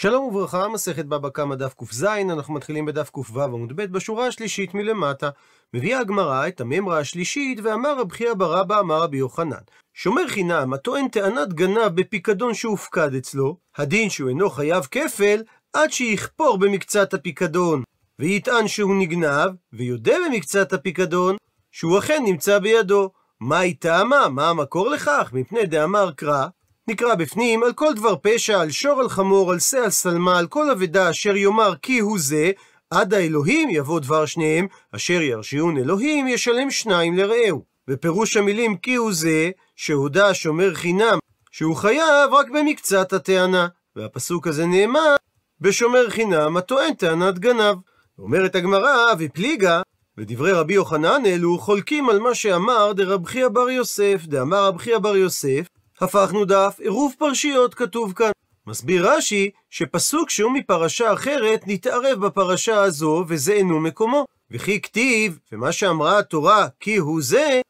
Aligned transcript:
שלום 0.00 0.24
וברכה, 0.24 0.68
מסכת 0.68 1.04
בבא 1.04 1.28
קמא 1.28 1.54
דף 1.54 1.74
ק"ז, 1.74 2.04
אנחנו 2.04 2.54
מתחילים 2.54 2.86
בדף 2.86 3.10
ק"ו 3.10 3.42
עמוד 3.42 3.76
ב' 3.76 3.82
בשורה 3.82 4.26
השלישית 4.26 4.74
מלמטה. 4.74 5.30
מביאה 5.74 6.00
הגמרא 6.00 6.48
את 6.48 6.60
הממרה 6.60 6.98
השלישית, 6.98 7.60
ואמר 7.62 8.00
רב 8.00 8.12
חייא 8.12 8.34
בר 8.34 8.60
אבא 8.60 8.80
אמר 8.80 9.02
רבי 9.02 9.16
יוחנן. 9.16 9.62
שומר 9.94 10.28
חינם 10.28 10.72
הטוען 10.72 11.08
טענת 11.08 11.52
גנב 11.52 11.88
בפיקדון 11.94 12.54
שהופקד 12.54 13.14
אצלו, 13.14 13.56
הדין 13.76 14.10
שהוא 14.10 14.28
אינו 14.28 14.50
חייב 14.50 14.84
כפל, 14.90 15.42
עד 15.72 15.92
שיכפור 15.92 16.58
במקצת 16.58 17.14
הפיקדון, 17.14 17.82
ויטען 18.18 18.68
שהוא 18.68 18.94
נגנב, 18.98 19.50
ויודה 19.72 20.14
במקצת 20.26 20.72
הפיקדון, 20.72 21.36
שהוא 21.72 21.98
אכן 21.98 22.22
נמצא 22.24 22.58
בידו. 22.58 23.10
מה 23.40 23.58
היא 23.58 23.74
טעמה? 23.78 24.28
מה 24.28 24.50
המקור 24.50 24.90
לכך? 24.90 25.30
מפני 25.32 25.66
דאמר 25.66 26.10
קרא, 26.12 26.46
נקרא 26.88 27.14
בפנים 27.14 27.62
על 27.62 27.72
כל 27.72 27.94
דבר 27.94 28.14
פשע, 28.22 28.60
על 28.60 28.70
שור 28.70 29.00
על 29.00 29.08
חמור, 29.08 29.52
על 29.52 29.58
שא 29.58 29.76
על 29.76 29.90
שלמה, 29.90 30.38
על 30.38 30.46
כל 30.46 30.70
אבדה 30.70 31.10
אשר 31.10 31.36
יאמר 31.36 31.74
כי 31.82 31.98
הוא 31.98 32.18
זה, 32.18 32.50
עד 32.90 33.14
האלוהים 33.14 33.70
יבוא 33.70 34.00
דבר 34.00 34.26
שניהם, 34.26 34.66
אשר 34.92 35.22
ירשיעון 35.22 35.78
אלוהים 35.78 36.28
ישלם 36.28 36.70
שניים 36.70 37.16
לרעהו. 37.16 37.64
ופירוש 37.88 38.36
המילים 38.36 38.76
כי 38.76 38.94
הוא 38.94 39.12
זה, 39.12 39.50
שהודה 39.76 40.34
שומר 40.34 40.74
חינם, 40.74 41.18
שהוא 41.50 41.76
חייב 41.76 42.32
רק 42.32 42.46
במקצת 42.50 43.12
הטענה. 43.12 43.68
והפסוק 43.96 44.46
הזה 44.46 44.66
נאמר 44.66 45.16
בשומר 45.60 46.10
חינם 46.10 46.56
הטוען 46.56 46.94
טענת 46.94 47.38
גנב. 47.38 47.76
אומרת 48.18 48.54
הגמרא, 48.54 49.12
ופליגה, 49.18 49.82
ודברי 50.18 50.52
רבי 50.52 50.74
יוחנן 50.74 51.22
אלו 51.26 51.58
חולקים 51.58 52.10
על 52.10 52.18
מה 52.18 52.34
שאמר 52.34 52.92
דרב 52.92 53.26
חייא 53.26 53.48
בר 53.48 53.70
יוסף, 53.70 54.22
דאמר 54.26 54.66
רב 54.66 54.78
חייא 54.78 54.98
בר 54.98 55.16
יוסף, 55.16 55.68
הפכנו 56.00 56.44
דף, 56.44 56.76
עירוב 56.80 57.14
פרשיות 57.18 57.74
כתוב 57.74 58.12
כאן. 58.12 58.30
מסביר 58.66 59.10
רש"י 59.10 59.50
שפסוק 59.70 60.30
שהוא 60.30 60.52
מפרשה 60.52 61.12
אחרת 61.12 61.62
נתערב 61.66 62.26
בפרשה 62.26 62.82
הזו 62.82 63.24
וזה 63.28 63.52
אינו 63.52 63.80
מקומו. 63.80 64.24
וכי 64.50 64.80
כתיב, 64.80 65.38
ומה 65.52 65.72
שאמרה 65.72 66.18
התורה 66.18 66.66
כי 66.80 66.96
הוא 66.96 67.22
זה, 67.22 67.60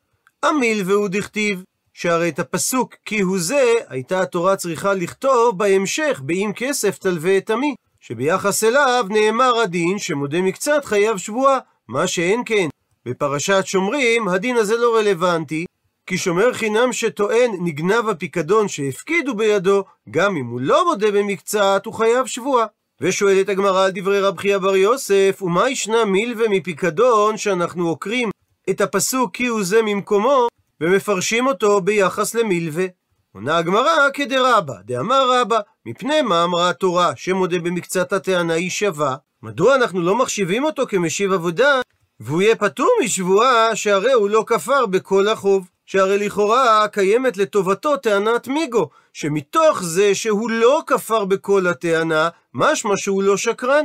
עמיל 0.44 0.82
והוא 0.86 1.08
דכתיב. 1.08 1.62
שהרי 1.94 2.28
את 2.28 2.38
הפסוק 2.38 2.94
כי 3.04 3.20
הוא 3.20 3.38
זה, 3.38 3.74
הייתה 3.88 4.20
התורה 4.20 4.56
צריכה 4.56 4.94
לכתוב 4.94 5.58
בהמשך 5.58 6.20
באם 6.24 6.52
כסף 6.56 6.98
תלווה 6.98 7.36
את 7.36 7.50
עמי. 7.50 7.74
שביחס 8.00 8.64
אליו 8.64 9.06
נאמר 9.10 9.60
הדין 9.60 9.98
שמודה 9.98 10.40
מקצת 10.42 10.84
חייב 10.84 11.16
שבועה, 11.16 11.58
מה 11.88 12.06
שאין 12.06 12.42
כן. 12.46 12.68
בפרשת 13.06 13.62
שומרים 13.64 14.28
הדין 14.28 14.56
הזה 14.56 14.76
לא 14.76 14.96
רלוונטי, 14.96 15.64
כי 16.08 16.18
שומר 16.18 16.52
חינם 16.52 16.92
שטוען 16.92 17.50
נגנב 17.60 18.08
הפיקדון 18.08 18.68
שהפקידו 18.68 19.34
בידו, 19.34 19.84
גם 20.10 20.36
אם 20.36 20.46
הוא 20.46 20.60
לא 20.60 20.84
מודה 20.84 21.10
במקצת, 21.10 21.82
הוא 21.84 21.94
חייב 21.94 22.26
שבועה. 22.26 22.66
ושואלת 23.00 23.48
הגמרא 23.48 23.84
על 23.84 23.90
דברי 23.94 24.20
רב 24.20 24.38
חייא 24.38 24.58
בר 24.58 24.76
יוסף, 24.76 25.38
ומה 25.42 25.70
ישנה 25.70 26.04
מילווה 26.04 26.48
מפיקדון 26.48 27.36
שאנחנו 27.36 27.88
עוקרים 27.88 28.30
את 28.70 28.80
הפסוק 28.80 29.34
כי 29.34 29.46
הוא 29.46 29.64
זה 29.64 29.82
ממקומו, 29.82 30.48
ומפרשים 30.80 31.46
אותו 31.46 31.80
ביחס 31.80 32.34
למילווה. 32.34 32.86
עונה 33.34 33.56
הגמרא 33.56 34.10
כדרבא, 34.14 34.74
דאמר 34.84 35.40
רבא, 35.40 35.58
מפני 35.86 36.22
מה 36.22 36.44
אמרה 36.44 36.70
התורה 36.70 37.12
שמודה 37.16 37.58
במקצת 37.58 38.12
הטענה 38.12 38.54
היא 38.54 38.70
שווה? 38.70 39.16
מדוע 39.42 39.74
אנחנו 39.74 40.00
לא 40.00 40.16
מחשיבים 40.16 40.64
אותו 40.64 40.86
כמשיב 40.86 41.32
עבודה, 41.32 41.80
והוא 42.20 42.42
יהיה 42.42 42.56
פטור 42.56 42.90
משבועה 43.04 43.76
שהרי 43.76 44.12
הוא 44.12 44.30
לא 44.30 44.44
כפר 44.46 44.86
בכל 44.86 45.28
החוב? 45.28 45.68
שהרי 45.90 46.18
לכאורה 46.18 46.88
קיימת 46.88 47.36
לטובתו 47.36 47.96
טענת 47.96 48.48
מיגו, 48.48 48.88
שמתוך 49.12 49.82
זה 49.82 50.14
שהוא 50.14 50.50
לא 50.50 50.82
כפר 50.86 51.24
בכל 51.24 51.66
הטענה, 51.66 52.28
משמע 52.54 52.96
שהוא 52.96 53.22
לא 53.22 53.36
שקרן. 53.36 53.84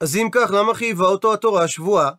אז 0.00 0.16
אם 0.16 0.28
כך, 0.32 0.50
למה 0.50 0.74
חייבה 0.74 1.06
אותו 1.06 1.32
התורה 1.32 1.68
שבועה? 1.68 2.10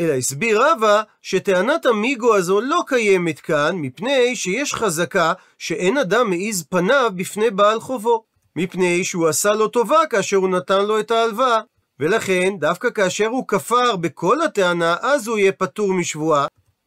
אלא 0.00 0.12
הסביר 0.12 0.62
רבא 0.62 1.02
שטענת 1.22 1.86
המיגו 1.86 2.36
הזו 2.36 2.60
לא 2.60 2.82
קיימת 2.86 3.40
כאן, 3.40 3.76
מפני 3.76 4.36
שיש 4.36 4.74
חזקה 4.74 5.32
שאין 5.58 5.98
אדם 5.98 6.30
מעיז 6.30 6.64
פניו 6.70 7.12
בפני 7.16 7.50
בעל 7.50 7.80
חובו. 7.80 8.24
מפני 8.56 9.04
שהוא 9.04 9.28
עשה 9.28 9.52
לו 9.52 9.68
טובה 9.68 10.06
כאשר 10.10 10.36
הוא 10.36 10.48
נתן 10.48 10.84
לו 10.84 11.00
את 11.00 11.10
ההלוואה. 11.10 11.60
ולכן, 12.00 12.54
דווקא 12.58 12.90
כאשר 12.90 13.26
הוא 13.26 13.48
כפר 13.48 13.96
בכל 13.96 14.42
הטענה, 14.42 14.96
אז 15.00 15.28
הוא 15.28 15.38
יהיה 15.38 15.52
פטור 15.52 15.92
משבועה, 15.92 16.46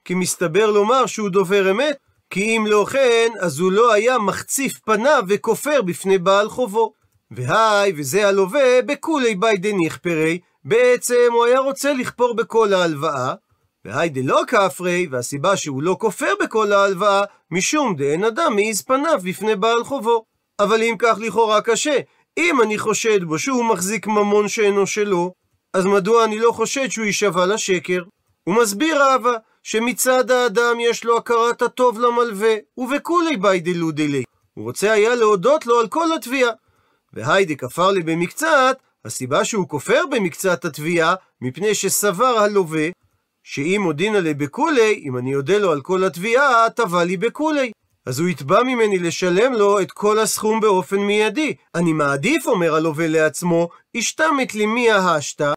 כי 0.09 0.15
מסתבר 0.15 0.71
לומר 0.71 1.05
שהוא 1.05 1.29
דובר 1.29 1.71
אמת, 1.71 1.97
כי 2.29 2.57
אם 2.57 2.65
לא 2.67 2.85
כן, 2.91 3.27
אז 3.39 3.59
הוא 3.59 3.71
לא 3.71 3.93
היה 3.93 4.17
מחציף 4.17 4.79
פניו 4.79 5.23
וכופר 5.27 5.81
בפני 5.81 6.17
בעל 6.17 6.49
חובו. 6.49 6.93
והי, 7.31 7.93
וזה 7.97 8.27
הלווה, 8.27 8.81
בכולי 8.85 9.35
ביי 9.35 9.57
דניחפרי, 9.57 10.39
בעצם 10.65 11.27
הוא 11.31 11.45
היה 11.45 11.59
רוצה 11.59 11.93
לכפור 11.93 12.35
בכל 12.35 12.73
ההלוואה, 12.73 13.33
והי 13.85 14.09
דלא 14.09 14.41
כפרי, 14.47 15.07
והסיבה 15.11 15.57
שהוא 15.57 15.83
לא 15.83 15.97
כופר 15.99 16.33
בכל 16.43 16.71
ההלוואה, 16.71 17.23
משום 17.51 17.95
דאין 17.95 18.23
אדם 18.23 18.55
מעיז 18.55 18.81
פניו 18.81 19.19
בפני 19.23 19.55
בעל 19.55 19.83
חובו. 19.83 20.23
אבל 20.59 20.83
אם 20.83 20.95
כך 20.99 21.17
לכאורה 21.21 21.61
קשה, 21.61 21.97
אם 22.37 22.61
אני 22.61 22.77
חושד 22.77 23.23
בו 23.23 23.39
שהוא 23.39 23.65
מחזיק 23.65 24.07
ממון 24.07 24.47
שאינו 24.47 24.87
שלו, 24.87 25.33
אז 25.73 25.85
מדוע 25.85 26.25
אני 26.25 26.39
לא 26.39 26.51
חושד 26.51 26.89
שהוא 26.89 27.05
יישבע 27.05 27.45
לשקר? 27.45 28.03
הוא 28.43 28.55
מסביר 28.55 29.03
רבא, 29.03 29.31
שמצד 29.63 30.31
האדם 30.31 30.79
יש 30.79 31.03
לו 31.03 31.17
הכרת 31.17 31.61
הטוב 31.61 31.99
למלווה, 31.99 32.55
ובכולי 32.77 33.37
ביי 33.37 33.59
דלודילי. 33.59 34.23
הוא 34.53 34.65
רוצה 34.65 34.91
היה 34.91 35.15
להודות 35.15 35.65
לו 35.65 35.79
על 35.79 35.87
כל 35.87 36.13
התביעה. 36.13 36.51
והיידי 37.13 37.57
כפר 37.57 37.91
לי 37.91 38.03
במקצת, 38.03 38.77
הסיבה 39.05 39.45
שהוא 39.45 39.67
כופר 39.67 40.03
במקצת 40.11 40.65
התביעה, 40.65 41.15
מפני 41.41 41.75
שסבר 41.75 42.37
הלווה, 42.39 42.87
שאם 43.43 43.83
הודינא 43.83 44.17
לי 44.17 44.33
בכולי, 44.33 45.01
אם 45.05 45.17
אני 45.17 45.35
אודה 45.35 45.57
לו 45.57 45.71
על 45.71 45.81
כל 45.81 46.03
התביעה, 46.03 46.69
תבע 46.75 47.03
לי 47.03 47.17
בכולי. 47.17 47.71
אז 48.05 48.19
הוא 48.19 48.29
יתבע 48.29 48.63
ממני 48.63 48.99
לשלם 48.99 49.53
לו 49.53 49.79
את 49.81 49.91
כל 49.91 50.19
הסכום 50.19 50.59
באופן 50.59 50.97
מיידי. 50.97 51.55
אני 51.75 51.93
מעדיף, 51.93 52.47
אומר 52.47 52.75
הלווה 52.75 53.07
לעצמו, 53.07 53.69
השתמת 53.95 54.55
לי 54.55 54.65
מי 54.65 54.91
ההשתא, 54.91 55.53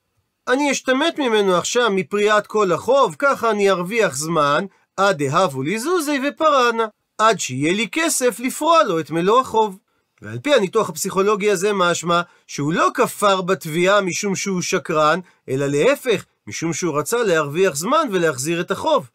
אני 0.48 0.70
אשתמט 0.70 1.18
ממנו 1.18 1.56
עכשיו 1.56 1.90
מפריעת 1.90 2.46
כל 2.46 2.72
החוב, 2.72 3.16
ככה 3.18 3.50
אני 3.50 3.70
ארוויח 3.70 4.16
זמן, 4.16 4.64
עד 4.96 5.22
דהבו 5.22 5.62
לי 5.62 5.78
זוזי 5.78 6.20
ופרענה, 6.28 6.86
עד 7.18 7.40
שיהיה 7.40 7.72
לי 7.72 7.88
כסף 7.92 8.40
לפרוע 8.40 8.82
לו 8.82 9.00
את 9.00 9.10
מלוא 9.10 9.40
החוב. 9.40 9.78
ועל 10.22 10.38
פי 10.38 10.54
הניתוח 10.54 10.88
הפסיכולוגי 10.88 11.50
הזה 11.50 11.72
משמע 11.72 12.20
שהוא 12.46 12.72
לא 12.72 12.88
כפר 12.94 13.40
בתביעה 13.40 14.00
משום 14.00 14.36
שהוא 14.36 14.62
שקרן, 14.62 15.20
אלא 15.48 15.66
להפך, 15.66 16.24
משום 16.46 16.72
שהוא 16.72 16.98
רצה 16.98 17.22
להרוויח 17.22 17.76
זמן 17.76 18.08
ולהחזיר 18.12 18.60
את 18.60 18.70
החוב. 18.70 19.10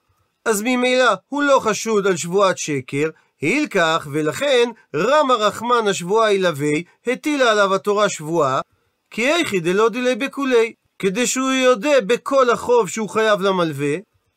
אז 0.45 0.61
ממילא 0.61 1.13
הוא 1.27 1.43
לא 1.43 1.59
חשוד 1.59 2.07
על 2.07 2.15
שבועת 2.15 2.57
שקר, 2.57 3.09
העיל 3.41 3.67
כך, 3.67 4.07
ולכן 4.11 4.69
רם 4.95 5.31
הרחמן 5.31 5.87
השבועה 5.87 6.33
ילווה, 6.33 6.73
הטילה 7.07 7.51
עליו 7.51 7.75
התורה 7.75 8.09
שבועה, 8.09 8.61
כי 9.09 9.29
איכי 9.29 9.59
דלא 9.59 9.89
דילי 9.89 10.15
בכולי. 10.15 10.73
כדי 10.99 11.27
שהוא 11.27 11.51
יודה 11.51 12.01
בכל 12.07 12.49
החוב 12.49 12.89
שהוא 12.89 13.09
חייב 13.09 13.41
למלווה, 13.41 13.95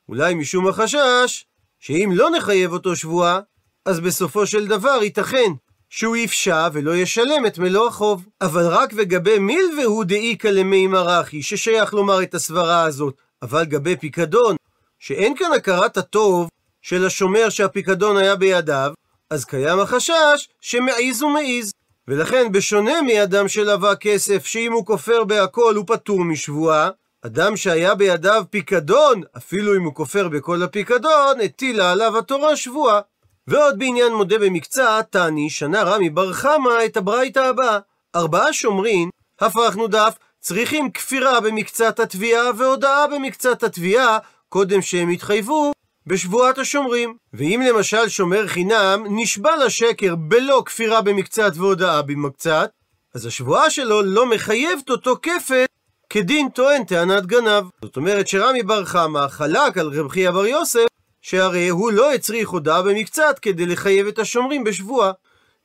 אולי 0.08 0.34
משום 0.34 0.68
החשש 0.68 1.44
שאם 1.78 2.10
לא 2.14 2.30
נחייב 2.30 2.72
אותו 2.72 2.96
שבועה, 2.96 3.40
אז 3.84 4.00
בסופו 4.00 4.46
של 4.46 4.66
דבר 4.66 4.98
ייתכן 5.02 5.52
שהוא 5.88 6.16
יפשע 6.16 6.68
ולא 6.72 6.96
ישלם 6.96 7.46
את 7.46 7.58
מלוא 7.58 7.88
החוב. 7.88 8.26
אבל 8.40 8.66
רק 8.66 8.92
וגבי 8.96 9.38
מילווה 9.38 9.84
הוא 9.84 10.04
דאיכא 10.04 10.48
למי 10.48 10.86
מרחי, 10.86 11.42
ששייך 11.42 11.94
לומר 11.94 12.22
את 12.22 12.34
הסברה 12.34 12.82
הזאת. 12.82 13.14
אבל 13.42 13.64
גבי 13.64 13.96
פיקדון, 13.96 14.56
שאין 14.98 15.36
כאן 15.36 15.52
הכרת 15.56 15.96
הטוב 15.96 16.48
של 16.82 17.06
השומר 17.06 17.48
שהפיקדון 17.48 18.16
היה 18.16 18.36
בידיו, 18.36 18.92
אז 19.30 19.44
קיים 19.44 19.78
החשש 19.78 20.48
שמעיז 20.60 21.22
ומעיז. 21.22 21.72
ולכן 22.10 22.52
בשונה 22.52 23.02
מאדם 23.02 23.48
שלווה 23.48 23.96
כסף, 23.96 24.46
שאם 24.46 24.72
הוא 24.72 24.86
כופר 24.86 25.24
בהכל 25.24 25.74
הוא 25.76 25.84
פטור 25.86 26.24
משבועה, 26.24 26.90
אדם 27.26 27.56
שהיה 27.56 27.94
בידיו 27.94 28.44
פיקדון, 28.50 29.20
אפילו 29.36 29.76
אם 29.76 29.84
הוא 29.84 29.94
כופר 29.94 30.28
בכל 30.28 30.62
הפיקדון, 30.62 31.40
הטילה 31.44 31.92
עליו 31.92 32.18
התורה 32.18 32.56
שבועה. 32.56 33.00
ועוד 33.46 33.78
בעניין 33.78 34.12
מודה 34.12 34.38
במקצת, 34.38 35.06
תעני, 35.10 35.50
שנה 35.50 35.82
רמי 35.82 36.10
בר 36.10 36.32
חמא 36.32 36.84
את 36.84 36.96
הברייתא 36.96 37.38
הבאה. 37.38 37.78
ארבעה 38.16 38.52
שומרים, 38.52 39.10
הפכנו 39.40 39.88
דף, 39.88 40.14
צריכים 40.40 40.90
כפירה 40.90 41.40
במקצת 41.40 42.00
התביעה 42.00 42.50
והודאה 42.56 43.06
במקצת 43.06 43.62
התביעה, 43.62 44.18
קודם 44.48 44.82
שהם 44.82 45.10
יתחייבו 45.10 45.72
בשבועת 46.06 46.58
השומרים. 46.58 47.14
ואם 47.32 47.62
למשל 47.68 48.08
שומר 48.08 48.46
חינם 48.46 49.04
נשבע 49.10 49.64
לשקר 49.64 50.14
בלא 50.16 50.62
כפירה 50.66 51.00
במקצת 51.00 51.52
והודאה 51.54 52.02
במקצת, 52.02 52.70
אז 53.14 53.26
השבועה 53.26 53.70
שלו 53.70 54.02
לא 54.02 54.26
מחייבת 54.26 54.90
אותו 54.90 55.16
כפל 55.22 55.64
כדין 56.10 56.48
טוען 56.48 56.84
טענת 56.84 57.26
גנב. 57.26 57.64
זאת 57.82 57.96
אומרת 57.96 58.28
שרמי 58.28 58.62
בר 58.62 58.84
חמא 58.84 59.28
חלק 59.28 59.78
על 59.78 59.88
רב 59.88 60.08
חייא 60.08 60.30
בר 60.30 60.46
יוסף, 60.46 60.86
שהרי 61.22 61.68
הוא 61.68 61.92
לא 61.92 62.12
הצריך 62.14 62.48
הודאה 62.48 62.82
במקצת 62.82 63.38
כדי 63.42 63.66
לחייב 63.66 64.06
את 64.06 64.18
השומרים 64.18 64.64
בשבועה. 64.64 65.12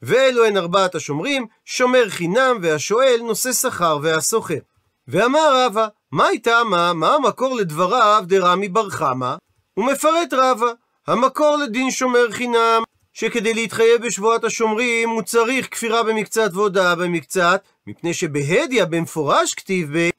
ואלו 0.02 0.46
הן 0.46 0.58
ארבעת 0.58 0.96
השומרים, 0.96 1.46
שומר 1.66 2.10
חינם 2.10 2.58
והשואל 2.62 3.20
נושא 3.24 3.54
שכר 3.54 4.00
והסוחר. 4.02 4.60
ואמר 5.08 5.66
רבא, 5.66 5.88
מה 6.12 6.28
הייתה 6.28 6.64
מה, 6.64 6.94
מה 6.94 7.16
המקור 7.16 7.56
לדבריו 7.56 8.24
דרמי 8.28 8.70
בר 8.70 8.90
חמא? 8.90 9.36
הוא 9.75 9.86
מפרט 9.86 10.33
רבא, 10.33 10.72
המקור 11.07 11.57
לדין 11.57 11.92
שומר 11.92 12.31
חינם, 12.31 12.83
שכדי 13.13 13.54
להתחייב 13.54 14.01
בשבועת 14.06 14.44
השומרים 14.44 15.10
הוא 15.10 15.22
צריך 15.22 15.68
כפירה 15.72 16.04
במקצת 16.04 16.50
והודאה 16.54 16.95
במקצת, 16.95 17.63
מפני 17.88 18.13
שבהדיא 18.13 18.86
במפורש 18.86 19.54
כתיב 19.54 19.98
ב... 19.98 20.10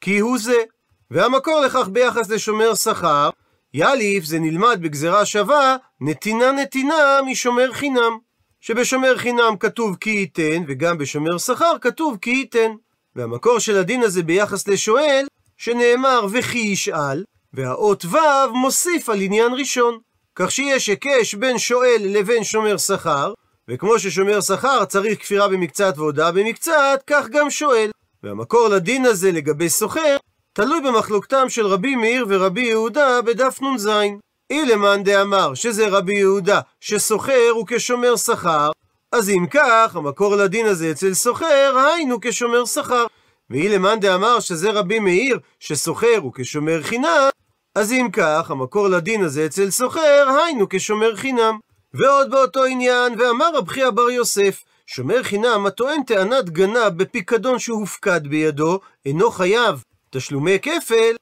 כי 0.00 0.18
הוא 0.18 0.38
זה. 0.38 0.58
והמקור 1.10 1.60
לכך 1.60 1.88
ביחס 1.88 2.30
לשומר 2.30 2.74
שכר, 2.74 3.30
יאליף 3.74 4.24
זה 4.24 4.38
נלמד 4.38 4.78
בגזרה 4.82 5.26
שווה, 5.26 5.76
נתינה 6.00 6.52
נתינה 6.52 7.20
משומר 7.26 7.72
חינם. 7.72 8.18
שבשומר 8.60 9.18
חינם 9.18 9.56
כתוב 9.60 9.96
כי 9.96 10.10
ייתן, 10.10 10.62
וגם 10.66 10.98
בשומר 10.98 11.38
שכר 11.38 11.78
כתוב 11.80 12.18
כי 12.22 12.30
ייתן. 12.30 12.70
והמקור 13.16 13.58
של 13.58 13.76
הדין 13.76 14.02
הזה 14.02 14.22
ביחס 14.22 14.68
לשואל, 14.68 15.26
שנאמר 15.56 16.26
וכי 16.32 16.58
ישאל, 16.58 17.24
והאות 17.54 18.04
ו' 18.04 18.52
מוסיף 18.52 19.08
על 19.08 19.20
עניין 19.20 19.52
ראשון. 19.54 19.98
כך 20.36 20.50
שיש 20.50 20.86
היקש 20.86 21.34
בין 21.34 21.58
שואל 21.58 21.96
לבין 22.00 22.44
שומר 22.44 22.76
שכר, 22.76 23.32
וכמו 23.68 23.98
ששומר 23.98 24.40
שכר 24.40 24.84
צריך 24.84 25.18
כפירה 25.18 25.48
במקצת 25.48 25.94
והודאה 25.96 26.32
במקצת, 26.32 27.02
כך 27.06 27.28
גם 27.28 27.50
שואל. 27.50 27.90
והמקור 28.22 28.68
לדין 28.68 29.04
הזה 29.04 29.32
לגבי 29.32 29.68
סוחר, 29.68 30.16
תלוי 30.52 30.80
במחלוקתם 30.80 31.48
של 31.48 31.66
רבי 31.66 31.94
מאיר 31.96 32.26
ורבי 32.28 32.62
יהודה 32.62 33.22
בדף 33.22 33.62
נ"ז. 33.62 33.88
אילמאן 34.50 35.02
דאמר 35.02 35.54
שזה 35.54 35.88
רבי 35.88 36.18
יהודה 36.18 36.60
שסוחר 36.80 37.50
הוא 37.50 37.66
כשומר 37.68 38.16
שכר, 38.16 38.70
אז 39.12 39.30
אם 39.30 39.46
כך, 39.50 39.96
המקור 39.96 40.36
לדין 40.36 40.66
הזה 40.66 40.90
אצל 40.90 41.14
סוחר, 41.14 41.78
היינו 41.78 42.18
כשומר 42.20 42.64
שכר. 42.64 43.06
ואילמאן 43.50 44.00
דאמר 44.00 44.40
שזה 44.40 44.70
רבי 44.70 44.98
מאיר 44.98 45.38
שסוחר 45.60 46.18
הוא 46.22 46.32
כשומר 46.34 46.82
חינם, 46.82 47.28
אז 47.74 47.92
אם 47.92 48.08
כך, 48.12 48.50
המקור 48.50 48.88
לדין 48.88 49.24
הזה 49.24 49.46
אצל 49.46 49.70
סוחר, 49.70 50.28
היינו 50.44 50.66
כשומר 50.70 51.16
חינם. 51.16 51.58
ועוד 51.94 52.30
באותו 52.30 52.64
עניין, 52.64 53.20
ואמר 53.20 53.56
רב 53.56 53.68
חייא 53.68 53.90
בר 53.90 54.10
יוסף, 54.10 54.64
שומר 54.86 55.22
חינם 55.22 55.66
הטוען 55.66 56.02
טענת 56.02 56.50
גנב 56.50 56.88
בפיקדון 56.96 57.58
שהופקד 57.58 58.26
בידו, 58.26 58.80
אינו 59.06 59.30
חייב 59.30 59.84
תשלומי 60.10 60.58
כפל, 60.62 61.14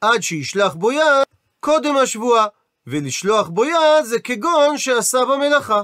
עד 0.00 0.22
שישלח 0.22 0.74
בו 0.74 0.92
יד 0.92 1.26
קודם 1.60 1.96
השבועה, 1.96 2.46
ולשלוח 2.86 3.48
בו 3.48 3.64
יד 3.64 4.04
זה 4.04 4.20
כגון 4.20 4.78
שעשה 4.78 5.24
במלאכה. 5.24 5.82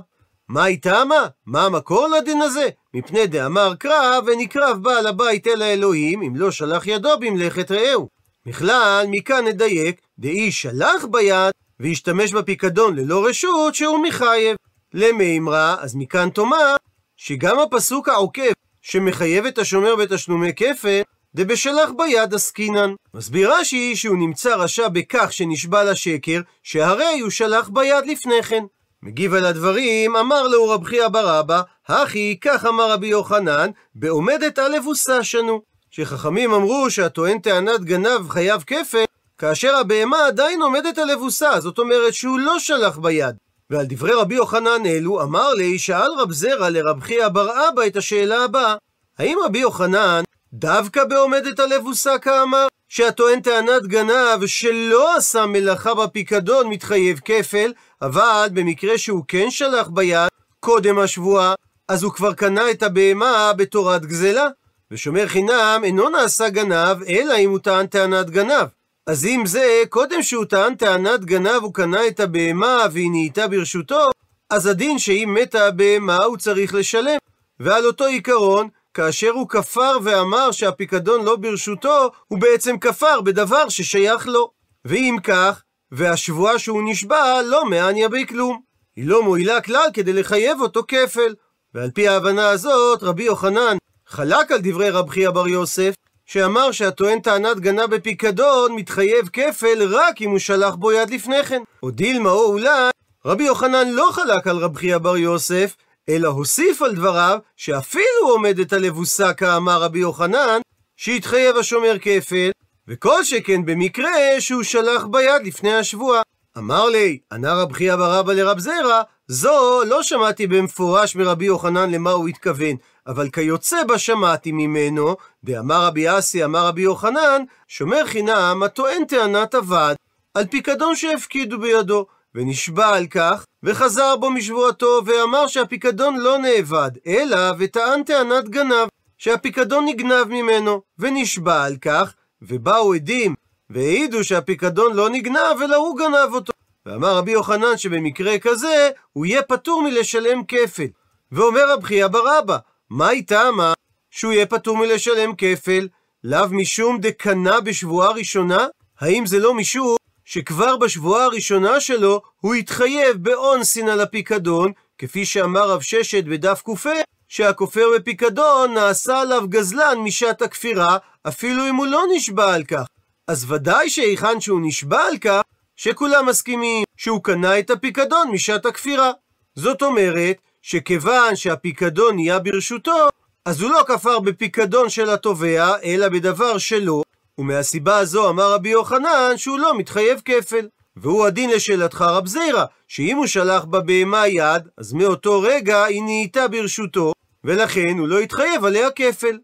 מה 0.49 0.67
איתה 0.67 1.05
מה? 1.05 1.27
מה 1.47 1.65
המקור 1.65 2.09
לדין 2.09 2.43
הזה? 2.43 2.69
מפני 2.95 3.27
דאמר 3.27 3.75
קרב, 3.75 4.25
ונקרב 4.27 4.83
בעל 4.83 5.07
הבית 5.07 5.47
אל 5.47 5.63
האלוהים, 5.63 6.23
אם 6.23 6.37
לא 6.37 6.51
שלח 6.51 6.87
ידו 6.87 7.19
במלאכת 7.21 7.71
רעהו. 7.71 8.09
בכלל, 8.47 9.07
מכאן 9.09 9.45
נדייק, 9.45 10.01
דאי 10.19 10.53
שלח 10.53 11.05
ביד, 11.11 11.53
והשתמש 11.81 12.33
בפיקדון 12.33 12.97
ללא 12.97 13.27
רשות, 13.27 13.75
שהוא 13.75 13.99
מחייב. 13.99 14.57
למימרא, 14.95 15.77
אז 15.81 15.95
מכאן 15.97 16.31
תאמר, 16.31 16.75
שגם 17.17 17.59
הפסוק 17.59 18.09
העוקב, 18.09 18.53
שמחייב 18.83 19.47
את 19.47 19.59
השומר 19.59 19.97
בתשלומי 19.97 20.55
כפל, 20.57 21.01
דבשלח 21.35 21.91
ביד 21.99 22.35
עסקינן. 22.35 22.95
מסביר 23.15 23.53
רש"י 23.53 23.97
שהוא 23.97 24.19
נמצא 24.19 24.55
רשע 24.55 24.89
בכך 24.89 25.33
שנשבע 25.33 25.85
לשקר, 25.85 26.41
שהרי 26.63 27.21
הוא 27.21 27.31
שלח 27.31 27.69
ביד 27.69 28.07
לפני 28.07 28.43
כן. 28.43 28.65
מגיב 29.03 29.35
על 29.35 29.45
הדברים, 29.47 30.17
אמר 30.17 30.49
לו 30.49 30.69
רב 30.69 30.85
חייא 30.85 31.09
בר 31.09 31.41
אבא, 31.41 31.63
הכי, 31.89 32.39
כך 32.41 32.65
אמר 32.65 32.91
רבי 32.93 33.07
יוחנן, 33.07 33.71
בעומדת 33.95 34.59
על 34.59 34.77
לבוסה 34.77 35.25
שנו. 35.25 35.63
שחכמים 35.91 36.53
אמרו 36.53 36.91
שהטוען 36.91 37.39
טענת 37.39 37.81
גנב 37.85 38.29
חייב 38.29 38.65
כפל, 38.67 39.05
כאשר 39.39 39.77
הבהמה 39.77 40.27
עדיין 40.27 40.63
עומדת 40.63 40.99
על 40.99 41.13
לבוסה, 41.13 41.61
זאת 41.61 41.79
אומרת 41.79 42.15
שהוא 42.15 42.39
לא 42.39 42.59
שלח 42.59 42.99
ביד. 42.99 43.37
ועל 43.71 43.87
דברי 43.89 44.13
רבי 44.13 44.35
יוחנן 44.35 44.87
אלו, 44.87 45.23
אמר 45.23 45.55
לי, 45.55 45.79
שאל 45.79 46.11
רב 46.19 46.33
זרע 46.33 46.71
לרב 46.71 47.01
חייא 47.01 47.29
בר 47.29 47.69
אבא 47.69 47.87
את 47.87 47.97
השאלה 47.97 48.45
הבאה, 48.45 48.77
האם 49.19 49.39
רבי 49.45 49.59
יוחנן 49.59 50.23
דווקא 50.53 51.05
בעומדת 51.05 51.61
על 51.61 51.75
לבוסה 51.75 52.19
כאמר, 52.19 52.67
שהטוען 52.89 53.41
טענת 53.41 53.83
גנב 53.87 54.47
שלא 54.47 55.17
עשה 55.17 55.47
מלאכה 55.47 55.95
בפיקדון 55.95 56.67
מתחייב 56.67 57.21
כפל, 57.25 57.73
אבל 58.03 58.49
במקרה 58.53 58.99
שהוא 58.99 59.25
כן 59.29 59.51
שלח 59.51 59.89
ביד 59.89 60.29
קודם 60.61 60.99
השבועה, 60.99 61.55
אז 61.89 62.03
הוא 62.03 62.13
כבר 62.13 62.33
קנה 62.33 62.71
את 62.71 62.83
הבהמה 62.83 63.53
בתורת 63.57 64.07
גזלה. 64.07 64.49
ושומר 64.91 65.27
חינם 65.27 65.81
אינו 65.85 66.09
נעשה 66.09 66.49
גנב, 66.49 67.03
אלא 67.09 67.39
אם 67.39 67.51
הוא 67.51 67.59
טען 67.59 67.87
טענת 67.87 68.31
גנב. 68.31 68.69
אז 69.09 69.27
אם 69.27 69.43
זה, 69.47 69.83
קודם 69.89 70.23
שהוא 70.23 70.45
טען 70.45 70.75
טענת 70.75 71.25
גנב 71.25 71.63
הוא 71.63 71.75
קנה 71.75 72.07
את 72.07 72.21
הבהמה 72.21 72.85
והיא 72.93 73.11
נהייתה 73.11 73.49
ברשותו, 73.49 74.07
אז 74.51 74.67
הדין 74.67 74.99
שאם 74.99 75.37
מתה 75.41 75.67
הבהמה 75.67 76.17
הוא 76.17 76.37
צריך 76.37 76.75
לשלם. 76.75 77.17
ועל 77.61 77.87
אותו 77.87 78.05
עיקרון, 78.05 78.69
כאשר 78.95 79.31
הוא 79.31 79.49
כפר 79.49 79.97
ואמר 80.03 80.51
שהפיקדון 80.53 81.25
לא 81.25 81.37
ברשותו, 81.37 82.11
הוא 82.29 82.39
בעצם 82.39 82.79
כפר 82.79 83.21
בדבר 83.21 83.69
ששייך 83.69 84.27
לו. 84.27 84.51
ואם 84.85 85.17
כך, 85.23 85.63
והשבועה 85.93 86.59
שהוא 86.59 86.83
נשבע 86.91 87.43
לא 87.43 87.65
מעניה 87.65 88.09
בי 88.09 88.27
כלום. 88.27 88.61
היא 88.97 89.07
לא 89.07 89.23
מועילה 89.23 89.61
כלל 89.61 89.87
כדי 89.95 90.13
לחייב 90.13 90.61
אותו 90.61 90.83
כפל. 90.89 91.35
ועל 91.75 91.91
פי 91.91 92.09
ההבנה 92.09 92.49
הזאת, 92.49 93.03
רבי 93.03 93.23
יוחנן 93.25 93.77
חלק 94.07 94.53
על 94.53 94.59
דברי 94.63 94.91
רב 94.91 95.11
חייא 95.11 95.31
בר 95.31 95.49
יוסף, 95.49 95.95
שאמר 96.31 96.73
שהטוען 96.73 97.21
טענת 97.21 97.61
גנה 97.61 97.87
בפיקדון 97.87 98.75
מתחייב 98.75 99.29
כפל 99.33 99.95
רק 99.95 100.23
אם 100.23 100.31
הוא 100.31 100.39
שלח 100.39 100.75
בו 100.75 100.93
יד 100.93 101.11
לפני 101.11 101.45
כן. 101.45 101.63
או 101.83 101.91
דילמה 101.91 102.31
או 102.31 102.45
אולי, 102.45 102.91
רבי 103.27 103.45
יוחנן 103.45 103.89
לא 103.91 104.09
חלק 104.13 104.47
על 104.47 104.57
רב 104.57 104.77
חייא 104.77 104.99
בר 104.99 105.17
יוסף, 105.17 105.77
אלא 106.09 106.29
הוסיף 106.29 106.83
על 106.83 106.95
דבריו 106.95 107.39
שאפילו 107.57 108.29
עומדת 108.31 108.73
הלבוסה 108.73 109.33
כאמר 109.33 109.83
רבי 109.83 109.99
יוחנן, 109.99 110.61
שהתחייב 110.97 111.57
השומר 111.57 111.97
כפל, 112.01 112.51
וכל 112.89 113.25
שכן 113.25 113.65
במקרה 113.65 114.11
שהוא 114.39 114.63
שלח 114.63 115.05
ביד 115.05 115.43
לפני 115.45 115.75
השבועה. 115.75 116.23
אמר 116.59 116.89
לי, 116.89 117.19
ענה 117.33 117.55
רב 117.55 117.73
חייא 117.73 117.97
בר 117.97 118.21
אבא 118.21 118.33
לרב 118.33 118.59
זרע, 118.59 119.03
זו 119.29 119.85
לא 119.85 120.03
שמעתי 120.03 120.47
במפורש 120.47 121.17
מרבי 121.17 121.45
יוחנן 121.45 121.91
למה 121.91 122.11
הוא 122.11 122.29
התכוון, 122.29 122.77
אבל 123.09 123.29
כיוצא 123.31 123.85
בה 123.85 123.99
שמעתי 123.99 124.53
ממנו, 124.53 125.17
דאמר 125.45 125.87
רבי 125.87 126.19
אסי 126.19 126.45
אמר 126.45 126.67
רבי 126.67 126.83
יוחנן, 126.83 127.43
שומר 127.69 128.07
חינם 128.07 128.63
הטוען 128.65 129.05
טענת 129.05 129.55
אבד, 129.55 129.95
על 130.35 130.47
פיקדון 130.47 130.97
שהפקידו 130.97 131.59
בידו, 131.59 132.07
ונשבע 132.35 132.89
על 132.89 133.07
כך, 133.07 133.45
וחזר 133.63 134.17
בו 134.17 134.31
משבועתו, 134.31 135.01
ואמר 135.07 135.47
שהפיקדון 135.47 136.17
לא 136.17 136.39
נאבד, 136.39 136.91
אלא 137.07 137.39
וטען 137.59 138.03
טענת 138.03 138.49
גנב, 138.49 138.89
שהפיקדון 139.19 139.85
נגנב 139.89 140.25
ממנו, 140.29 140.83
ונשבע 140.99 141.65
על 141.65 141.77
כך, 141.77 142.15
ובאו 142.43 142.95
עדים, 142.95 143.35
והעידו 143.71 144.25
שהפיקדון 144.25 144.97
לא 144.97 145.11
נגנב, 145.11 145.63
אלא 145.63 145.77
הוא 145.77 145.99
גנב 145.99 146.35
אותו. 146.35 146.53
ואמר 146.87 147.17
רבי 147.17 147.31
יוחנן 147.31 147.77
שבמקרה 147.77 148.39
כזה, 148.39 148.91
הוא 149.13 149.27
יהיה 149.27 149.43
פטור 149.43 149.83
מלשלם 149.83 150.45
כפל. 150.45 150.87
ואומר 151.33 151.73
רב 151.73 151.85
חייא 151.85 152.07
בר 152.07 152.39
אבא, 152.39 152.59
מה 152.91 153.11
איתה 153.11 153.51
מה? 153.51 153.73
שהוא 154.11 154.33
יהיה 154.33 154.47
פטור 154.47 154.77
מלשלם 154.77 155.33
כפל, 155.39 155.89
לאו 156.25 156.49
משום 156.51 157.01
דקנה 157.01 157.61
בשבועה 157.61 158.11
ראשונה? 158.11 158.67
האם 159.01 159.27
זה 159.27 159.39
לא 159.39 159.55
משום 159.55 159.97
שכבר 160.25 160.77
בשבועה 160.77 161.25
הראשונה 161.25 161.81
שלו 161.81 162.21
הוא 162.41 162.55
התחייב 162.55 163.17
באונסין 163.17 163.89
על 163.89 164.01
הפיקדון, 164.01 164.73
כפי 164.99 165.25
שאמר 165.27 165.71
רב 165.71 165.81
ששת 165.81 166.25
בדף 166.25 166.63
ק"ה, 166.63 166.91
שהכופר 167.29 167.87
בפיקדון 167.97 168.75
נעשה 168.75 169.21
עליו 169.21 169.49
גזלן 169.49 169.99
משעת 169.99 170.43
הכפירה, 170.43 170.99
אפילו 171.29 171.69
אם 171.69 171.75
הוא 171.75 171.87
לא 171.87 172.03
נשבע 172.17 172.55
על 172.55 172.65
כך. 172.65 172.87
אז 173.29 173.53
ודאי 173.53 173.91
שהיכן 173.91 174.41
שהוא 174.41 174.61
נשבע 174.63 175.01
על 175.01 175.19
כך, 175.19 175.43
שכולם 175.77 176.27
מסכימים 176.27 176.85
שהוא 176.97 177.25
קנה 177.25 177.59
את 177.59 177.71
הפיקדון 177.71 178.31
משעת 178.31 178.67
הכפירה. 178.67 179.13
זאת 179.55 179.83
אומרת, 179.83 180.37
שכיוון 180.71 181.37
שהפיקדון 181.37 182.15
נהיה 182.15 182.39
ברשותו, 182.39 183.09
אז 183.45 183.61
הוא 183.63 183.71
לא 183.71 183.85
כפר 183.87 184.21
בפיקדון 184.21 184.89
של 184.89 185.11
התובע, 185.11 185.77
אלא 185.85 186.09
בדבר 186.09 186.59
שלו, 186.59 187.03
ומהסיבה 187.39 187.99
הזו 187.99 188.31
אמר 188.31 188.53
רבי 188.53 188.69
יוחנן 188.69 189.33
שהוא 189.37 189.59
לא 189.59 189.79
מתחייב 189.79 190.21
כפל. 190.25 190.69
והוא 190.97 191.27
הדין 191.27 191.51
לשאלתך 191.51 192.01
רב 192.01 192.27
זירא, 192.27 192.65
שאם 192.89 193.17
הוא 193.17 193.27
שלח 193.27 193.65
בבהמה 193.65 194.29
יד, 194.29 194.69
אז 194.79 194.93
מאותו 194.93 195.41
רגע 195.41 195.85
היא 195.85 196.03
נהייתה 196.03 196.49
ברשותו, 196.49 197.13
ולכן 197.45 197.99
הוא 197.99 198.09
לא 198.09 198.19
התחייב 198.19 198.65
עליה 198.65 198.91
כפל. 198.91 199.39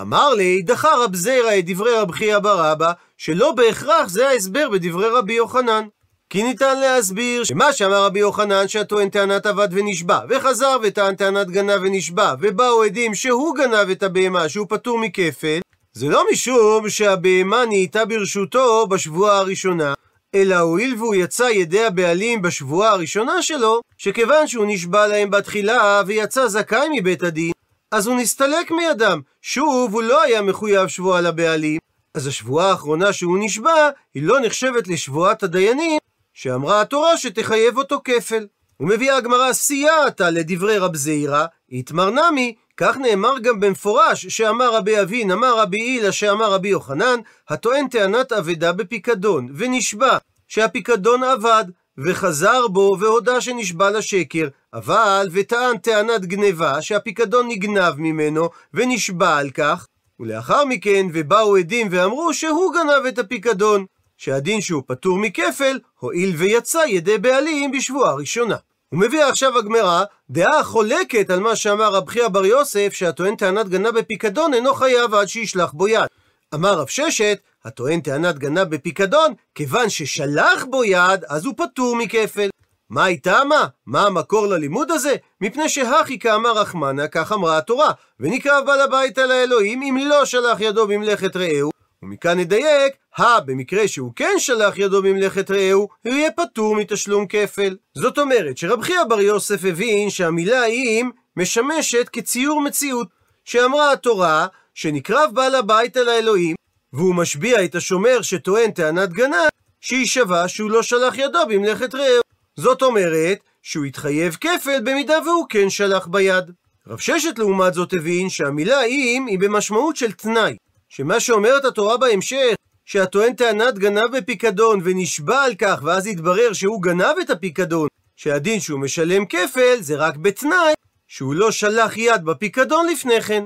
אמר 0.00 0.34
לי, 0.34 0.62
דחה 0.62 0.96
רב 1.04 1.16
זירא 1.16 1.58
את 1.58 1.66
דברי 1.66 1.94
רב 1.94 2.10
חייא 2.12 2.38
בר 2.38 2.72
אבא, 2.72 2.92
שלא 3.18 3.52
בהכרח 3.52 4.08
זה 4.08 4.28
ההסבר 4.28 4.68
בדברי 4.68 5.08
רבי 5.08 5.32
יוחנן. 5.32 5.86
כי 6.30 6.42
ניתן 6.42 6.80
להסביר 6.80 7.44
שמה 7.44 7.72
שאמר 7.72 8.04
רבי 8.04 8.18
יוחנן 8.18 8.68
שהטוען 8.68 9.08
טענת 9.08 9.46
עבד 9.46 9.68
ונשבע, 9.70 10.18
וחזר 10.28 10.76
וטען 10.82 11.14
טענת 11.14 11.50
גנב 11.50 11.80
ונשבע, 11.82 12.34
ובאו 12.40 12.82
עדים 12.82 13.14
שהוא 13.14 13.56
גנב 13.56 13.90
את 13.90 14.02
הבהמה, 14.02 14.48
שהוא 14.48 14.66
פטור 14.68 14.98
מכפל, 14.98 15.60
זה 15.92 16.08
לא 16.08 16.24
משום 16.32 16.88
שהבהמה 16.88 17.64
נהייתה 17.66 18.04
ברשותו 18.04 18.86
בשבועה 18.86 19.38
הראשונה, 19.38 19.94
אלא 20.34 20.56
הואיל 20.56 20.94
והוא 20.98 21.14
יצא 21.14 21.42
ידי 21.42 21.84
הבעלים 21.84 22.42
בשבועה 22.42 22.90
הראשונה 22.90 23.42
שלו, 23.42 23.80
שכיוון 23.98 24.46
שהוא 24.46 24.66
נשבע 24.68 25.06
להם 25.06 25.30
בתחילה 25.30 26.02
ויצא 26.06 26.48
זכאי 26.48 26.88
מבית 26.92 27.22
הדין, 27.22 27.52
אז 27.90 28.06
הוא 28.06 28.16
נסתלק 28.16 28.70
מידם. 28.70 29.20
שוב, 29.42 29.94
הוא 29.94 30.02
לא 30.02 30.22
היה 30.22 30.42
מחויב 30.42 30.88
שבועה 30.88 31.20
לבעלים, 31.20 31.78
אז 32.14 32.26
השבועה 32.26 32.70
האחרונה 32.70 33.12
שהוא 33.12 33.38
נשבע, 33.40 33.88
היא 34.14 34.22
לא 34.22 34.40
נחשבת 34.40 34.88
לשבועת 34.88 35.42
הדיינים, 35.42 35.98
שאמרה 36.34 36.80
התורה 36.80 37.16
שתחייב 37.16 37.78
אותו 37.78 38.00
כפל. 38.04 38.46
ומביאה 38.80 39.16
הגמרא 39.16 39.52
סייעתא 39.52 40.22
לדברי 40.22 40.78
רב 40.78 40.96
זעירא, 40.96 41.46
איתמר 41.72 42.10
נמי, 42.10 42.54
כך 42.76 42.96
נאמר 42.96 43.38
גם 43.38 43.60
במפורש, 43.60 44.26
שאמר 44.26 44.74
רבי 44.74 45.00
אבין, 45.00 45.30
אמר 45.30 45.58
רבי 45.58 45.80
הילה, 45.80 46.12
שאמר 46.12 46.52
רבי 46.52 46.68
יוחנן, 46.68 47.20
הטוען 47.48 47.88
טענת 47.88 48.32
אבדה 48.32 48.72
בפיקדון, 48.72 49.48
ונשבע 49.56 50.18
שהפיקדון 50.48 51.22
אבד, 51.24 51.64
וחזר 51.98 52.68
בו 52.68 52.96
והודה 53.00 53.40
שנשבע 53.40 53.90
לשקר, 53.90 54.48
אבל 54.74 55.28
וטען 55.32 55.78
טענת 55.78 56.26
גניבה, 56.26 56.82
שהפיקדון 56.82 57.48
נגנב 57.48 57.94
ממנו, 57.96 58.48
ונשבע 58.74 59.36
על 59.36 59.50
כך, 59.50 59.86
ולאחר 60.20 60.64
מכן, 60.64 61.06
ובאו 61.12 61.56
עדים 61.56 61.88
ואמרו 61.90 62.34
שהוא 62.34 62.74
גנב 62.74 63.06
את 63.08 63.18
הפיקדון, 63.18 63.86
שהדין 64.20 64.60
שהוא 64.60 64.82
פטור 64.86 65.18
מכפל, 65.18 65.78
הואיל 65.98 66.34
ויצא 66.36 66.82
ידי 66.86 67.18
בעלים 67.18 67.70
בשבועה 67.72 68.14
ראשונה. 68.14 68.56
ומביאה 68.92 69.28
עכשיו 69.28 69.58
הגמרא 69.58 70.04
דעה 70.30 70.64
חולקת 70.64 71.30
על 71.30 71.40
מה 71.40 71.56
שאמר 71.56 71.92
רב 71.92 72.08
חייא 72.08 72.28
בר 72.28 72.46
יוסף, 72.46 72.92
שהטוען 72.92 73.36
טענת 73.36 73.68
גנב 73.68 73.88
בפיקדון 73.88 74.54
אינו 74.54 74.74
חייב 74.74 75.14
עד 75.14 75.28
שישלח 75.28 75.72
בו 75.72 75.88
יד. 75.88 76.06
אמר 76.54 76.78
רב 76.78 76.88
ששת, 76.88 77.38
הטוען 77.64 78.00
טענת 78.00 78.38
גנב 78.38 78.74
בפיקדון, 78.74 79.34
כיוון 79.54 79.88
ששלח 79.88 80.64
בו 80.64 80.84
יד, 80.84 81.24
אז 81.28 81.44
הוא 81.44 81.54
פטור 81.56 81.96
מכפל. 81.96 82.48
מה 82.90 83.06
איתה 83.06 83.44
מה? 83.44 83.66
מה 83.86 84.06
המקור 84.06 84.46
ללימוד 84.46 84.90
הזה? 84.90 85.14
מפני 85.40 85.68
שהכי 85.68 86.18
כאמר 86.18 86.52
רחמנה, 86.52 87.08
כך 87.08 87.32
אמרה 87.32 87.58
התורה, 87.58 87.92
ונקרב 88.20 88.66
בעל 88.66 88.80
הבית 88.80 89.18
על 89.18 89.30
האלוהים 89.30 89.82
אם 89.82 89.96
לא 90.08 90.24
שלח 90.24 90.60
ידו 90.60 90.86
במלאכת 90.86 91.36
רעהו. 91.36 91.70
ומכאן 92.02 92.38
נדייק, 92.38 92.94
הא, 93.16 93.40
במקרה 93.40 93.88
שהוא 93.88 94.12
כן 94.16 94.34
שלח 94.38 94.78
ידו 94.78 95.02
במלאכת 95.02 95.50
רעהו, 95.50 95.88
הוא 96.04 96.14
יהיה 96.14 96.30
פטור 96.30 96.76
מתשלום 96.76 97.26
כפל. 97.26 97.76
זאת 97.94 98.18
אומרת 98.18 98.58
שרב 98.58 98.82
חייא 98.82 99.04
בר 99.04 99.20
יוסף 99.20 99.64
הבין 99.64 100.10
שהמילה 100.10 100.66
אם 100.66 101.10
משמשת 101.36 102.08
כציור 102.12 102.60
מציאות, 102.60 103.08
שאמרה 103.44 103.92
התורה 103.92 104.46
שנקרב 104.74 105.30
בעל 105.34 105.54
הבית 105.54 105.96
על 105.96 106.08
האלוהים, 106.08 106.56
והוא 106.92 107.14
משביע 107.14 107.64
את 107.64 107.74
השומר 107.74 108.22
שטוען 108.22 108.70
טענת 108.70 109.12
גנב, 109.12 109.48
שיישבע 109.80 110.48
שהוא 110.48 110.70
לא 110.70 110.82
שלח 110.82 111.18
ידו 111.18 111.38
במלאכת 111.48 111.94
רעהו. 111.94 112.22
זאת 112.56 112.82
אומרת 112.82 113.38
שהוא 113.62 113.86
יתחייב 113.86 114.36
כפל 114.40 114.80
במידה 114.84 115.18
והוא 115.26 115.46
כן 115.48 115.70
שלח 115.70 116.06
ביד. 116.06 116.50
רב 116.86 116.98
ששת 116.98 117.38
לעומת 117.38 117.74
זאת 117.74 117.92
הבין 117.92 118.28
שהמילה 118.28 118.84
אם 118.84 119.26
היא 119.28 119.38
במשמעות 119.38 119.96
של 119.96 120.12
תנאי, 120.12 120.56
שמה 120.88 121.20
שאומרת 121.20 121.64
התורה 121.64 121.96
בהמשך, 121.96 122.54
שהטוען 122.92 123.32
טענת 123.34 123.78
גנב 123.78 124.16
בפיקדון 124.16 124.80
ונשבע 124.84 125.42
על 125.42 125.54
כך 125.54 125.80
ואז 125.82 126.06
יתברר 126.06 126.52
שהוא 126.52 126.82
גנב 126.82 127.14
את 127.20 127.30
הפיקדון, 127.30 127.88
שהדין 128.16 128.60
שהוא 128.60 128.80
משלם 128.80 129.26
כפל 129.26 129.76
זה 129.80 129.96
רק 129.96 130.16
בתנאי 130.16 130.72
שהוא 131.08 131.34
לא 131.34 131.50
שלח 131.50 131.96
יד 131.96 132.24
בפיקדון 132.24 132.86
לפני 132.86 133.20
כן. 133.20 133.44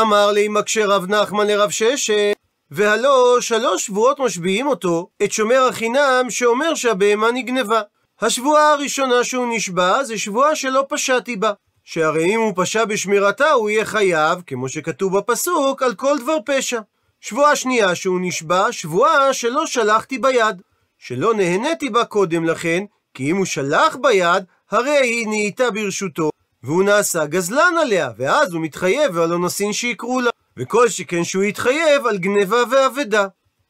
אמר 0.00 0.32
לי 0.32 0.48
מקשה 0.48 0.86
רב 0.86 1.06
נחמן 1.10 1.46
לרב 1.46 1.70
ששת, 1.70 2.32
והלא 2.70 3.36
שלוש 3.40 3.86
שבועות 3.86 4.20
משביעים 4.20 4.66
אותו, 4.66 5.08
את 5.22 5.32
שומר 5.32 5.66
החינם 5.68 6.26
שאומר 6.28 6.74
שהבהמה 6.74 7.32
נגנבה. 7.32 7.80
השבועה 8.20 8.72
הראשונה 8.72 9.24
שהוא 9.24 9.46
נשבע 9.56 10.04
זה 10.04 10.18
שבועה 10.18 10.56
שלא 10.56 10.84
פשעתי 10.88 11.36
בה. 11.36 11.52
שהרי 11.84 12.34
אם 12.34 12.40
הוא 12.40 12.52
פשע 12.56 12.84
בשמירתה 12.84 13.50
הוא 13.50 13.70
יהיה 13.70 13.84
חייב, 13.84 14.42
כמו 14.46 14.68
שכתוב 14.68 15.18
בפסוק, 15.18 15.82
על 15.82 15.94
כל 15.94 16.18
דבר 16.18 16.36
פשע. 16.44 16.80
שבועה 17.28 17.56
שנייה 17.56 17.94
שהוא 17.94 18.18
נשבע, 18.22 18.72
שבועה 18.72 19.32
שלא 19.32 19.66
שלחתי 19.66 20.18
ביד. 20.18 20.62
שלא 20.98 21.34
נהניתי 21.34 21.90
בה 21.90 22.04
קודם 22.04 22.44
לכן, 22.44 22.84
כי 23.14 23.30
אם 23.30 23.36
הוא 23.36 23.44
שלח 23.44 23.96
ביד, 23.96 24.44
הרי 24.70 24.96
היא 24.96 25.28
נהייתה 25.28 25.70
ברשותו, 25.70 26.30
והוא 26.62 26.84
נעשה 26.84 27.26
גזלן 27.26 27.74
עליה, 27.80 28.10
ואז 28.18 28.52
הוא 28.52 28.62
מתחייב 28.62 29.18
על 29.18 29.32
הנושאים 29.32 29.72
שיקרו 29.72 30.20
לה. 30.20 30.30
וכל 30.56 30.88
שכן 30.88 31.24
שהוא 31.24 31.44
יתחייב 31.44 32.06
על 32.06 32.18
גניבה 32.18 32.62
ואבדה. 32.70 33.26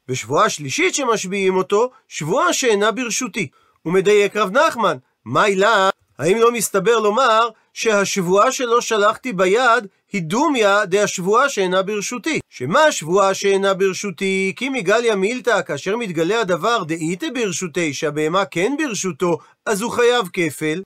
בשבועה 0.07 0.49
שלישית 0.49 0.95
שמשביעים 0.95 1.55
אותו, 1.55 1.89
שבועה 2.07 2.53
שאינה 2.53 2.91
ברשותי. 2.91 3.47
הוא 3.83 3.93
מדייק 3.93 4.35
רב 4.35 4.57
נחמן, 4.57 4.97
מה 5.25 5.43
עילה? 5.43 5.89
האם 6.19 6.37
לא 6.37 6.51
מסתבר 6.51 6.99
לומר 6.99 7.49
שהשבועה 7.73 8.51
שלא 8.51 8.81
שלחתי 8.81 9.33
ביד 9.33 9.87
היא 10.11 10.21
דומיה 10.21 10.85
דהשבועה 10.85 11.49
שאינה 11.49 11.83
ברשותי? 11.83 12.39
שמה 12.49 12.79
השבועה 12.83 13.33
שאינה 13.33 13.73
ברשותי? 13.73 14.53
כי 14.55 14.69
מגליה 14.69 15.15
מילתא, 15.15 15.61
כאשר 15.61 15.97
מתגלה 15.97 16.41
הדבר 16.41 16.83
דאיתא 16.83 17.27
ברשותי, 17.33 17.93
שהבהמה 17.93 18.45
כן 18.45 18.75
ברשותו, 18.77 19.37
אז 19.65 19.81
הוא 19.81 19.91
חייב 19.91 20.29
כפל. 20.33 20.81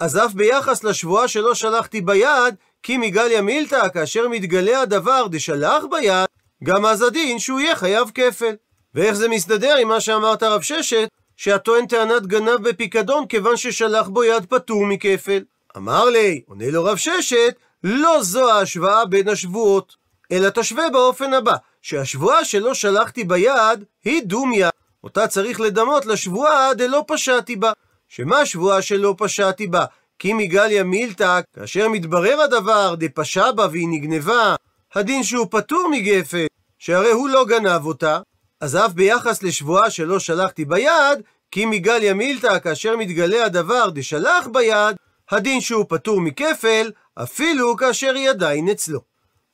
אז 0.00 0.18
אף 0.18 0.32
ביחס 0.32 0.84
לשבועה 0.84 1.28
שלא 1.28 1.54
שלחתי 1.54 2.00
ביד, 2.00 2.54
כי 2.82 2.96
מגליה 2.96 3.42
מילתא, 3.42 3.88
כאשר 3.94 4.28
מתגלה 4.28 4.80
הדבר 4.80 5.26
דשלח 5.26 5.84
ביד, 5.90 6.26
גם 6.64 6.86
אז 6.86 7.02
הדין 7.02 7.38
שהוא 7.38 7.60
יהיה 7.60 7.76
חייב 7.76 8.10
כפל. 8.14 8.54
ואיך 8.94 9.12
זה 9.12 9.28
מסתדר 9.28 9.76
עם 9.76 9.88
מה 9.88 10.00
שאמרת 10.00 10.42
רב 10.42 10.62
ששת, 10.62 11.08
שהטוען 11.36 11.86
טענת 11.86 12.26
גנב 12.26 12.68
בפיקדון 12.68 13.26
כיוון 13.26 13.56
ששלח 13.56 14.08
בו 14.08 14.24
יד 14.24 14.46
פטור 14.46 14.86
מכפל. 14.86 15.42
אמר 15.76 16.04
לי, 16.04 16.42
עונה 16.46 16.70
לו 16.70 16.84
רב 16.84 16.96
ששת, 16.96 17.54
לא 17.88 18.22
זו 18.22 18.50
ההשוואה 18.50 19.04
בין 19.04 19.28
השבועות, 19.28 19.96
אלא 20.32 20.48
תשווה 20.50 20.90
באופן 20.90 21.32
הבא, 21.32 21.56
שהשבועה 21.82 22.44
שלא 22.44 22.74
שלחתי 22.74 23.24
ביד 23.24 23.84
היא 24.04 24.22
דומיה, 24.24 24.68
אותה 25.04 25.26
צריך 25.26 25.60
לדמות 25.60 26.06
לשבועה 26.06 26.74
דלא 26.74 27.04
פשעתי 27.06 27.56
בה. 27.56 27.72
שמה 28.08 28.38
השבועה 28.38 28.82
שלא 28.82 29.14
פשעתי 29.18 29.66
בה? 29.66 29.84
כי 30.18 30.32
מגליה 30.32 30.84
מילתא, 30.84 31.40
כאשר 31.54 31.88
מתברר 31.88 32.40
הדבר 32.40 32.94
דפשע 32.94 33.52
בה 33.52 33.66
והיא 33.70 33.88
נגנבה, 33.90 34.54
הדין 34.94 35.22
שהוא 35.22 35.46
פטור 35.50 35.88
מגפן, 35.90 36.46
שהרי 36.78 37.10
הוא 37.10 37.28
לא 37.28 37.44
גנב 37.44 37.86
אותה, 37.86 38.20
אז 38.60 38.76
אף 38.76 38.92
ביחס 38.92 39.42
לשבועה 39.42 39.90
שלא 39.90 40.18
שלחתי 40.18 40.64
ביד, 40.64 41.22
כי 41.50 41.66
מגליה 41.66 42.14
מילתא 42.14 42.58
כאשר 42.58 42.96
מתגלה 42.96 43.44
הדבר 43.44 43.90
דשלח 43.90 44.46
ביד, 44.52 44.96
הדין 45.30 45.60
שהוא 45.60 45.84
פטור 45.88 46.20
מכפל, 46.20 46.90
אפילו 47.14 47.76
כאשר 47.76 48.14
היא 48.14 48.30
עדיין 48.30 48.68
אצלו. 48.68 49.00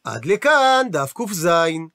עד 0.04 0.24
לכאן 0.24 0.86
דף 0.90 1.12
ק"ז. 1.12 1.48